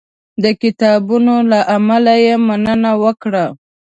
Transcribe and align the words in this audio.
د 0.43 0.45
کتابونو 0.61 1.35
له 1.51 1.59
امله 1.77 2.13
یې 2.25 2.35
مننه 2.47 2.91
وکړه. 3.03 3.45